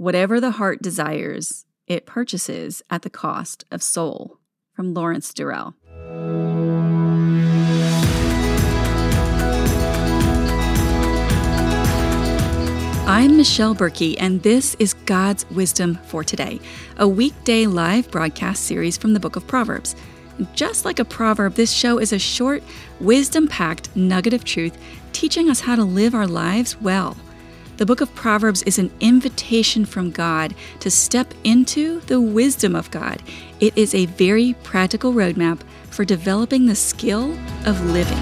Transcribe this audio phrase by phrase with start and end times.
[0.00, 4.38] Whatever the heart desires, it purchases at the cost of soul.
[4.72, 5.74] From Lawrence Durrell.
[13.06, 16.60] I'm Michelle Berkey, and this is God's Wisdom for Today,
[16.96, 19.94] a weekday live broadcast series from the book of Proverbs.
[20.54, 22.62] Just like a proverb, this show is a short,
[23.00, 24.78] wisdom packed nugget of truth
[25.12, 27.18] teaching us how to live our lives well.
[27.80, 32.90] The book of Proverbs is an invitation from God to step into the wisdom of
[32.90, 33.22] God.
[33.58, 37.32] It is a very practical roadmap for developing the skill
[37.64, 38.18] of living.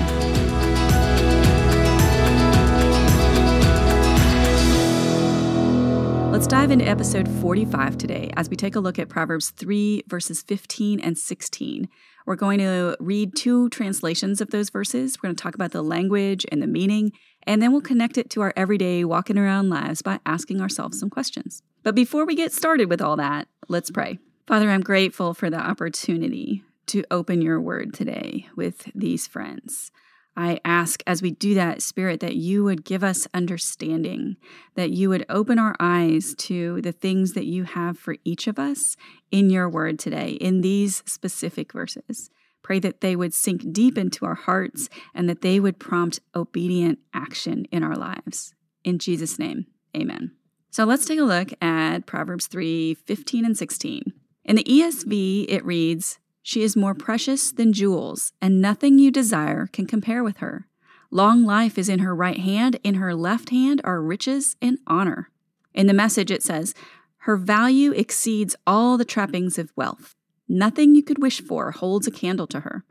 [6.31, 10.41] Let's dive into episode 45 today as we take a look at Proverbs 3, verses
[10.41, 11.89] 15 and 16.
[12.27, 15.17] We're going to read two translations of those verses.
[15.19, 17.11] We're going to talk about the language and the meaning,
[17.49, 21.09] and then we'll connect it to our everyday walking around lives by asking ourselves some
[21.09, 21.63] questions.
[21.83, 24.19] But before we get started with all that, let's pray.
[24.47, 29.91] Father, I'm grateful for the opportunity to open your word today with these friends.
[30.37, 34.37] I ask as we do that, Spirit, that you would give us understanding,
[34.75, 38.59] that you would open our eyes to the things that you have for each of
[38.59, 38.95] us
[39.31, 42.31] in your word today, in these specific verses.
[42.69, 46.99] Pray that they would sink deep into our hearts and that they would prompt obedient
[47.15, 48.53] action in our lives.
[48.85, 49.65] In Jesus' name,
[49.97, 50.33] amen.
[50.69, 54.13] So let's take a look at Proverbs 3 15 and 16.
[54.45, 59.67] In the ESV, it reads, she is more precious than jewels, and nothing you desire
[59.69, 60.67] can compare with her.
[61.11, 65.31] Long life is in her right hand, in her left hand are riches and honor.
[65.73, 66.75] In the message, it says,
[67.21, 70.15] Her value exceeds all the trappings of wealth.
[70.49, 72.85] Nothing you could wish for holds a candle to her.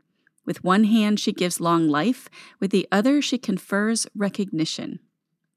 [0.46, 2.28] With one hand, she gives long life,
[2.60, 5.00] with the other, she confers recognition.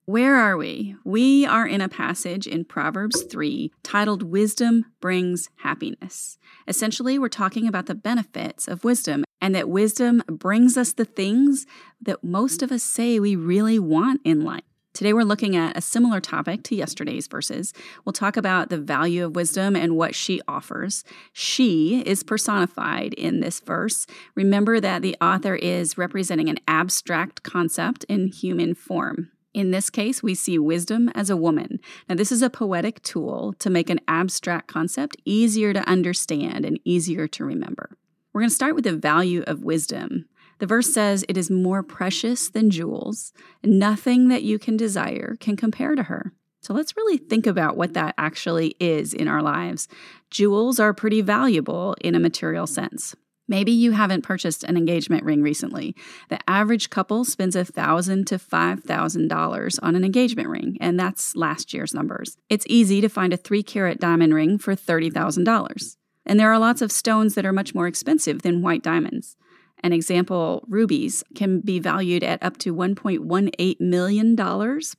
[0.06, 0.96] Where are we?
[1.06, 6.40] We are in a passage in Proverbs 3 titled Wisdom Brings Happiness.
[6.68, 11.68] Essentially, we're talking about the benefits of wisdom and that wisdom brings us the things
[12.02, 14.64] that most of us say we really want in life.
[14.94, 17.74] Today, we're looking at a similar topic to yesterday's verses.
[18.04, 21.06] We'll talk about the value of wisdom and what she offers.
[21.32, 24.06] She is personified in this verse.
[24.36, 29.32] Remember that the author is representing an abstract concept in human form.
[29.54, 31.80] In this case, we see wisdom as a woman.
[32.10, 36.80] Now, this is a poetic tool to make an abstract concept easier to understand and
[36.84, 37.92] easier to remember.
[38.34, 40.26] We're going to start with the value of wisdom.
[40.62, 43.34] The verse says, It is more precious than jewels.
[43.64, 46.34] Nothing that you can desire can compare to her.
[46.62, 49.88] So let's really think about what that actually is in our lives.
[50.30, 53.16] Jewels are pretty valuable in a material sense.
[53.48, 55.96] Maybe you haven't purchased an engagement ring recently.
[56.30, 61.96] The average couple spends 1,000 to $5,000 on an engagement ring, and that's last year's
[61.96, 62.38] numbers.
[62.50, 65.98] It's easy to find a 3 carat diamond ring for $30,000.
[66.24, 69.36] And there are lots of stones that are much more expensive than white diamonds.
[69.84, 74.36] An example, rubies can be valued at up to $1.18 million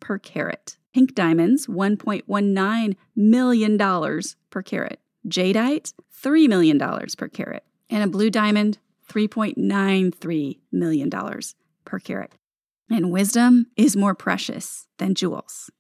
[0.00, 0.76] per carat.
[0.92, 3.78] Pink diamonds, $1.19 million
[4.50, 5.00] per carat.
[5.26, 6.78] Jadeite, $3 million
[7.16, 8.78] per carat and a blue diamond,
[9.08, 11.10] $3.93 million
[11.84, 12.32] per carat.
[12.90, 15.70] And wisdom is more precious than jewels.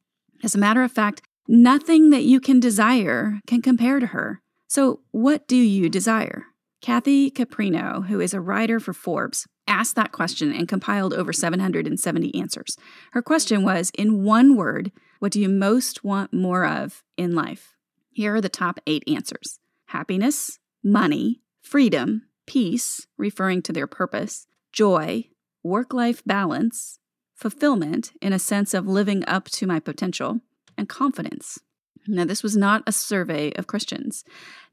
[0.44, 4.40] As a matter of fact, nothing that you can desire can compare to her.
[4.68, 6.46] So, what do you desire?
[6.82, 12.34] Kathy Caprino, who is a writer for Forbes, asked that question and compiled over 770
[12.34, 12.76] answers.
[13.12, 17.76] Her question was In one word, what do you most want more of in life?
[18.10, 25.28] Here are the top eight answers happiness, money, freedom, peace, referring to their purpose, joy,
[25.62, 26.98] work life balance,
[27.36, 30.40] fulfillment in a sense of living up to my potential,
[30.76, 31.60] and confidence.
[32.06, 34.24] Now, this was not a survey of Christians.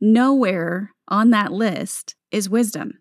[0.02, 3.00] Nowhere on that list is wisdom.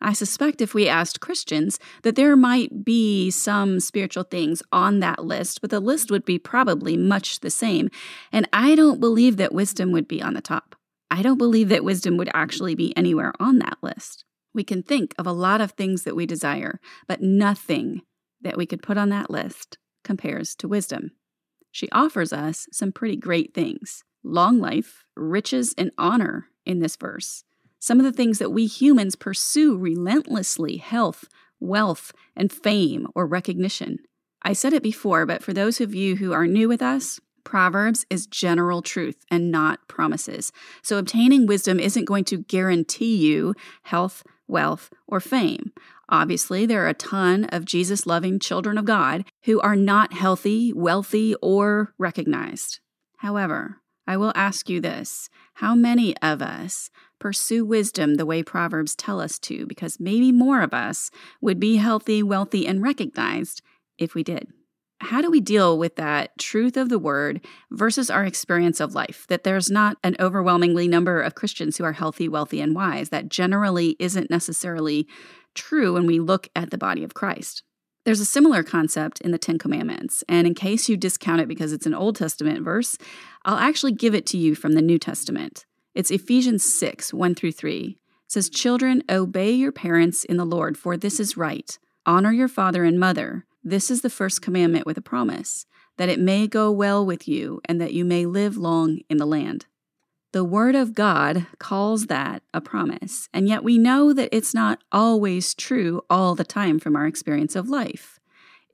[0.00, 5.24] I suspect if we asked Christians that there might be some spiritual things on that
[5.24, 7.88] list, but the list would be probably much the same.
[8.30, 10.76] And I don't believe that wisdom would be on the top.
[11.10, 14.24] I don't believe that wisdom would actually be anywhere on that list.
[14.52, 18.02] We can think of a lot of things that we desire, but nothing
[18.42, 21.12] that we could put on that list compares to wisdom.
[21.74, 27.42] She offers us some pretty great things long life, riches, and honor in this verse.
[27.80, 31.24] Some of the things that we humans pursue relentlessly health,
[31.58, 33.98] wealth, and fame or recognition.
[34.40, 38.06] I said it before, but for those of you who are new with us, Proverbs
[38.08, 40.52] is general truth and not promises.
[40.80, 45.72] So, obtaining wisdom isn't going to guarantee you health, wealth, or fame.
[46.08, 50.72] Obviously, there are a ton of Jesus loving children of God who are not healthy,
[50.72, 52.80] wealthy, or recognized.
[53.18, 58.94] However, I will ask you this How many of us pursue wisdom the way Proverbs
[58.94, 59.66] tell us to?
[59.66, 61.10] Because maybe more of us
[61.40, 63.62] would be healthy, wealthy, and recognized
[63.98, 64.48] if we did.
[65.00, 69.26] How do we deal with that truth of the word versus our experience of life?
[69.28, 73.10] That there's not an overwhelmingly number of Christians who are healthy, wealthy, and wise.
[73.10, 75.06] That generally isn't necessarily
[75.54, 77.62] true when we look at the body of Christ.
[78.04, 81.72] There's a similar concept in the Ten Commandments, and in case you discount it because
[81.72, 82.98] it's an Old Testament verse,
[83.44, 85.64] I'll actually give it to you from the New Testament.
[85.94, 87.96] It's Ephesians 6 1 through 3.
[87.96, 87.96] It
[88.28, 91.78] says, Children, obey your parents in the Lord, for this is right.
[92.04, 93.46] Honor your father and mother.
[93.62, 95.64] This is the first commandment with a promise,
[95.96, 99.26] that it may go well with you and that you may live long in the
[99.26, 99.64] land.
[100.34, 104.82] The Word of God calls that a promise, and yet we know that it's not
[104.90, 108.18] always true all the time from our experience of life.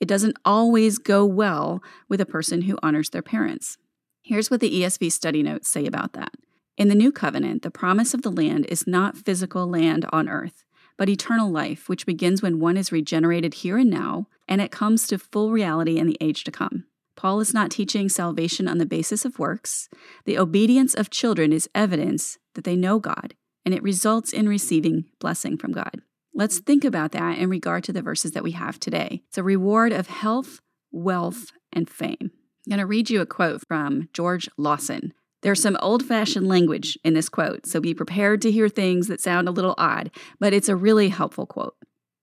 [0.00, 3.76] It doesn't always go well with a person who honors their parents.
[4.22, 6.32] Here's what the ESV study notes say about that.
[6.78, 10.64] In the New Covenant, the promise of the land is not physical land on earth,
[10.96, 15.06] but eternal life, which begins when one is regenerated here and now, and it comes
[15.08, 16.86] to full reality in the age to come.
[17.20, 19.90] Paul is not teaching salvation on the basis of works.
[20.24, 25.04] The obedience of children is evidence that they know God, and it results in receiving
[25.18, 26.00] blessing from God.
[26.32, 29.22] Let's think about that in regard to the verses that we have today.
[29.28, 30.60] It's a reward of health,
[30.92, 32.16] wealth, and fame.
[32.30, 35.12] I'm going to read you a quote from George Lawson.
[35.42, 39.20] There's some old fashioned language in this quote, so be prepared to hear things that
[39.20, 41.76] sound a little odd, but it's a really helpful quote.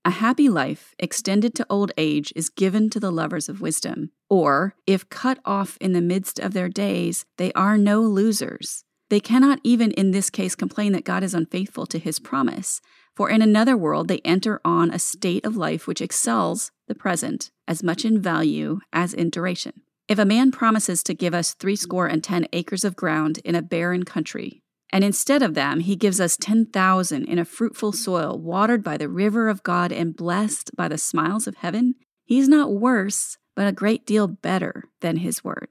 [0.04, 4.10] A happy life extended to old age is given to the lovers of wisdom.
[4.30, 8.84] Or, if cut off in the midst of their days, they are no losers.
[9.10, 12.82] They cannot even in this case complain that God is unfaithful to his promise,
[13.16, 17.52] for in another world they enter on a state of life which excels the present
[17.68, 19.82] as much in value as in duration.
[20.08, 23.62] If a man promises to give us threescore and ten acres of ground in a
[23.62, 28.84] barren country, and instead of them, he gives us 10,000 in a fruitful soil, watered
[28.84, 31.96] by the river of God and blessed by the smiles of heaven.
[32.24, 35.68] He's not worse, but a great deal better than his word.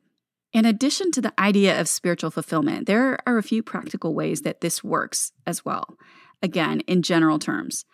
[0.53, 4.61] In addition to the idea of spiritual fulfillment, there are a few practical ways that
[4.61, 5.97] this works as well.
[6.43, 7.85] Again, in general terms,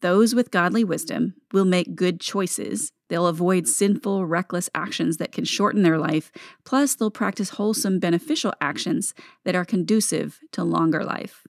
[0.00, 5.44] those with godly wisdom will make good choices They'll avoid sinful, reckless actions that can
[5.44, 6.32] shorten their life.
[6.64, 9.12] Plus, they'll practice wholesome, beneficial actions
[9.44, 11.46] that are conducive to longer life.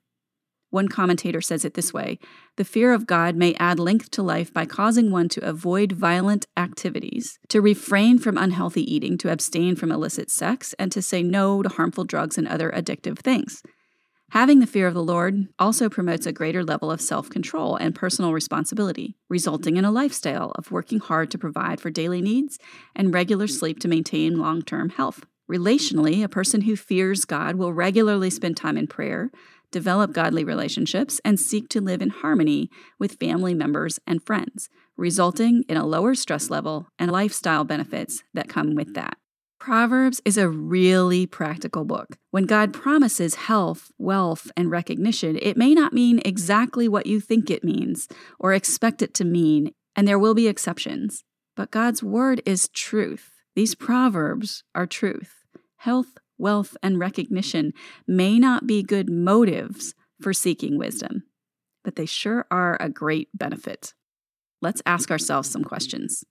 [0.73, 2.17] One commentator says it this way
[2.55, 6.47] The fear of God may add length to life by causing one to avoid violent
[6.57, 11.61] activities, to refrain from unhealthy eating, to abstain from illicit sex, and to say no
[11.61, 13.61] to harmful drugs and other addictive things.
[14.31, 17.93] Having the fear of the Lord also promotes a greater level of self control and
[17.93, 22.57] personal responsibility, resulting in a lifestyle of working hard to provide for daily needs
[22.95, 25.23] and regular sleep to maintain long term health.
[25.47, 29.29] Relationally, a person who fears God will regularly spend time in prayer,
[29.73, 35.63] develop godly relationships, and seek to live in harmony with family members and friends, resulting
[35.67, 39.17] in a lower stress level and lifestyle benefits that come with that.
[39.59, 42.17] Proverbs is a really practical book.
[42.31, 47.49] When God promises health, wealth, and recognition, it may not mean exactly what you think
[47.49, 48.07] it means
[48.39, 51.23] or expect it to mean, and there will be exceptions.
[51.55, 53.31] But God's word is truth.
[53.55, 55.45] These proverbs are truth.
[55.77, 57.73] Health, wealth, and recognition
[58.05, 61.23] may not be good motives for seeking wisdom,
[61.83, 63.95] but they sure are a great benefit.
[64.61, 66.23] Let's ask ourselves some questions.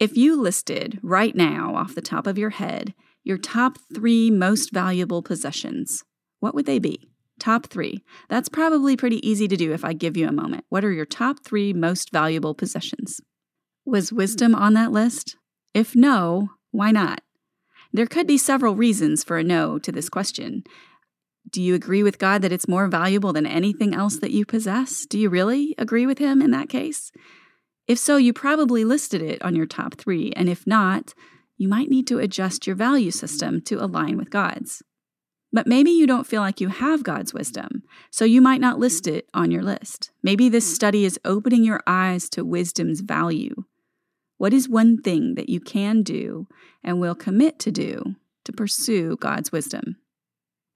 [0.00, 4.72] If you listed right now, off the top of your head, your top three most
[4.72, 6.02] valuable possessions,
[6.40, 7.10] what would they be?
[7.38, 8.02] Top three.
[8.28, 10.64] That's probably pretty easy to do if I give you a moment.
[10.68, 13.20] What are your top three most valuable possessions?
[13.84, 15.36] Was wisdom on that list?
[15.72, 17.22] If no, why not?
[17.92, 20.62] There could be several reasons for a no to this question.
[21.50, 25.06] Do you agree with God that it's more valuable than anything else that you possess?
[25.06, 27.10] Do you really agree with Him in that case?
[27.88, 31.12] If so, you probably listed it on your top three, and if not,
[31.56, 34.82] you might need to adjust your value system to align with God's.
[35.52, 37.82] But maybe you don't feel like you have God's wisdom,
[38.12, 40.12] so you might not list it on your list.
[40.22, 43.64] Maybe this study is opening your eyes to wisdom's value.
[44.40, 46.46] What is one thing that you can do
[46.82, 48.16] and will commit to do
[48.46, 49.96] to pursue God's wisdom?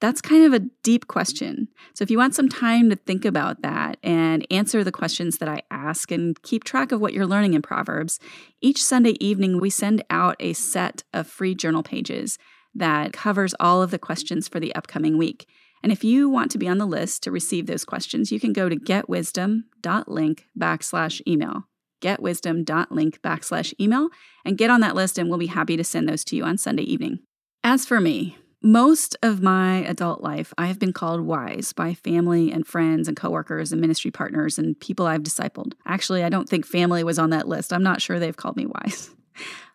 [0.02, 1.68] That's kind of a deep question.
[1.94, 5.49] So, if you want some time to think about that and answer the questions that
[5.49, 8.21] I ask and keep track of what you're learning in Proverbs,
[8.61, 12.37] each Sunday evening we send out a set of free journal pages
[12.75, 15.49] that covers all of the questions for the upcoming week.
[15.83, 18.52] And if you want to be on the list to receive those questions, you can
[18.52, 21.64] go to getwisdom.link backslash email.
[22.04, 24.08] Getwisdom.link backslash email
[24.44, 26.58] and get on that list, and we'll be happy to send those to you on
[26.58, 27.20] Sunday evening.
[27.62, 32.50] As for me, Most of my adult life, I have been called wise by family
[32.50, 35.75] and friends and coworkers and ministry partners and people I've discipled.
[35.84, 37.75] Actually, I don't think family was on that list.
[37.75, 39.11] I'm not sure they've called me wise.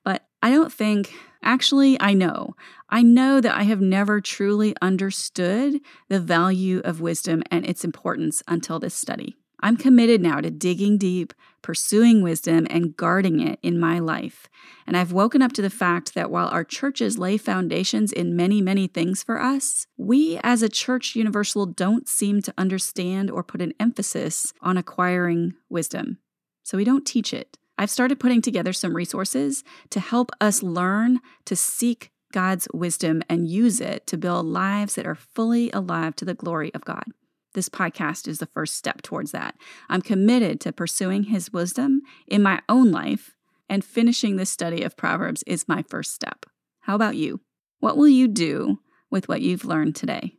[0.05, 2.55] But I don't think, actually, I know.
[2.89, 8.41] I know that I have never truly understood the value of wisdom and its importance
[8.47, 9.35] until this study.
[9.61, 14.47] I'm committed now to digging deep, pursuing wisdom, and guarding it in my life.
[14.87, 18.61] And I've woken up to the fact that while our churches lay foundations in many,
[18.61, 23.61] many things for us, we as a church universal don't seem to understand or put
[23.61, 26.19] an emphasis on acquiring wisdom.
[26.63, 27.57] So we don't teach it.
[27.77, 33.47] I've started putting together some resources to help us learn to seek God's wisdom and
[33.47, 37.05] use it to build lives that are fully alive to the glory of God.
[37.53, 39.55] This podcast is the first step towards that.
[39.89, 43.35] I'm committed to pursuing His wisdom in my own life,
[43.67, 46.45] and finishing this study of Proverbs is my first step.
[46.81, 47.41] How about you?
[47.79, 48.79] What will you do
[49.09, 50.35] with what you've learned today?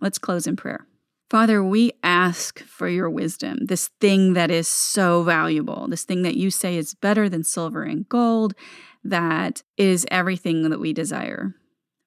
[0.00, 0.86] Let's close in prayer.
[1.30, 6.36] Father, we ask for your wisdom, this thing that is so valuable, this thing that
[6.36, 8.54] you say is better than silver and gold,
[9.02, 11.54] that is everything that we desire.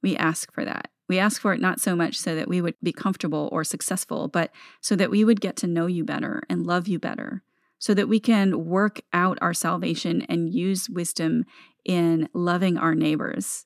[0.01, 0.89] We ask for that.
[1.07, 4.27] We ask for it not so much so that we would be comfortable or successful,
[4.27, 7.43] but so that we would get to know you better and love you better,
[7.79, 11.45] so that we can work out our salvation and use wisdom
[11.85, 13.65] in loving our neighbors,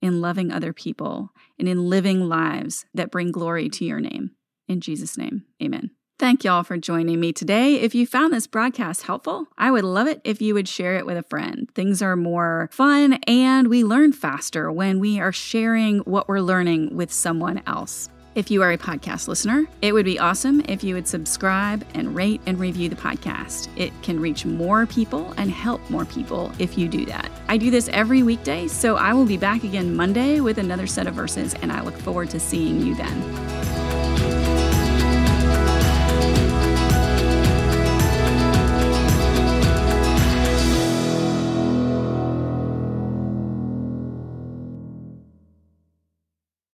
[0.00, 4.30] in loving other people, and in living lives that bring glory to your name.
[4.66, 5.90] In Jesus' name, amen.
[6.18, 7.76] Thank y'all for joining me today.
[7.76, 11.06] If you found this broadcast helpful, I would love it if you would share it
[11.06, 11.70] with a friend.
[11.76, 16.96] Things are more fun and we learn faster when we are sharing what we're learning
[16.96, 18.08] with someone else.
[18.34, 22.16] If you are a podcast listener, it would be awesome if you would subscribe and
[22.16, 23.68] rate and review the podcast.
[23.76, 27.30] It can reach more people and help more people if you do that.
[27.46, 31.06] I do this every weekday, so I will be back again Monday with another set
[31.06, 33.47] of verses, and I look forward to seeing you then.